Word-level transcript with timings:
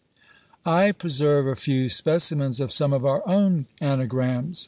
I 0.65 0.93
preserve 0.93 1.45
a 1.45 1.55
few 1.55 1.87
specimens 1.87 2.59
of 2.59 2.71
some 2.71 2.91
of 2.91 3.05
our 3.05 3.21
own 3.27 3.67
anagrams. 3.81 4.59